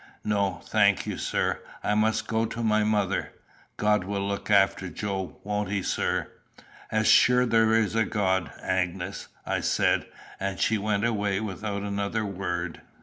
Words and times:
"No, 0.23 0.61
thank 0.65 1.05
you, 1.05 1.19
sir. 1.19 1.59
I 1.83 1.93
must 1.93 2.25
go 2.25 2.47
to 2.47 2.63
my 2.63 2.83
mother. 2.83 3.33
God 3.77 4.03
will 4.03 4.27
look 4.27 4.49
after 4.49 4.89
Joe, 4.89 5.37
won't 5.43 5.69
he, 5.69 5.83
sir?" 5.83 6.27
"As 6.91 7.05
sure 7.07 7.41
as 7.43 7.49
there 7.49 7.71
is 7.75 7.93
a 7.93 8.03
God, 8.03 8.49
Agnes," 8.63 9.27
I 9.45 9.59
said; 9.59 10.07
and 10.39 10.59
she 10.59 10.79
went 10.79 11.05
away 11.05 11.39
without 11.39 11.83
another 11.83 12.25
word. 12.25 12.81